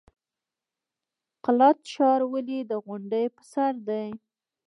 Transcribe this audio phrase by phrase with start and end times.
[1.43, 4.09] قلات ښار ولې د غونډۍ په سر دی؟